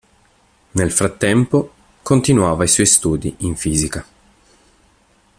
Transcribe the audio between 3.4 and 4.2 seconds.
in Fisica.